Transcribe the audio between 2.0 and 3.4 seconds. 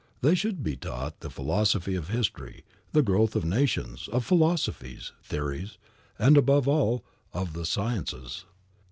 history, the growth